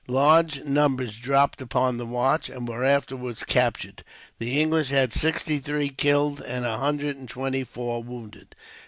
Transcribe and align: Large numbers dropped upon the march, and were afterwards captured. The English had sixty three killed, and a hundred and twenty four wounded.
Large 0.07 0.63
numbers 0.63 1.15
dropped 1.15 1.61
upon 1.61 1.99
the 1.99 2.07
march, 2.07 2.49
and 2.49 2.67
were 2.67 2.83
afterwards 2.83 3.43
captured. 3.43 4.03
The 4.39 4.59
English 4.59 4.89
had 4.89 5.13
sixty 5.13 5.59
three 5.59 5.89
killed, 5.89 6.41
and 6.41 6.65
a 6.65 6.79
hundred 6.79 7.17
and 7.17 7.29
twenty 7.29 7.63
four 7.63 8.01
wounded. 8.01 8.55